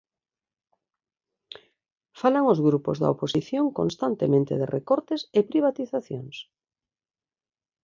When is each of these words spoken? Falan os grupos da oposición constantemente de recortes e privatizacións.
Falan 2.21 2.49
os 2.53 2.59
grupos 2.67 2.97
da 3.01 3.11
oposición 3.15 3.65
constantemente 3.79 4.53
de 4.59 4.67
recortes 4.77 5.21
e 5.37 5.39
privatizacións. 5.51 6.35